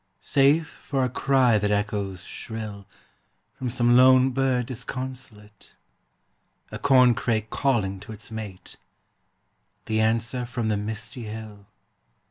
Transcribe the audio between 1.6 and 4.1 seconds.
echoes shrill From some